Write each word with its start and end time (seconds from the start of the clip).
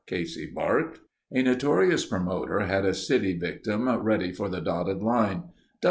Casey 0.07 0.47
barked. 0.47 0.99
A 1.31 1.43
notorious 1.43 2.07
promoter 2.07 2.61
had 2.61 2.85
a 2.85 2.93
city 2.95 3.37
victim 3.37 3.87
ready 4.01 4.31
for 4.31 4.49
the 4.49 4.59
dotted 4.59 5.03
line. 5.03 5.49